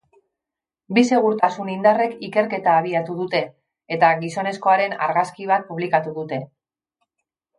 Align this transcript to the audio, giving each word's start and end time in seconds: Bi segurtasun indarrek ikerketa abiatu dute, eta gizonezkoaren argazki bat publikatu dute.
Bi 0.97 1.01
segurtasun 1.09 1.67
indarrek 1.73 2.15
ikerketa 2.27 2.73
abiatu 2.81 3.17
dute, 3.19 3.41
eta 3.97 4.09
gizonezkoaren 4.25 4.97
argazki 5.09 5.49
bat 5.53 5.69
publikatu 5.69 6.15
dute. 6.21 6.41